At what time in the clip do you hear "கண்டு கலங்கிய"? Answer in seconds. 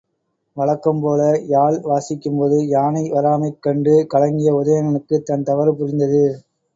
3.59-4.53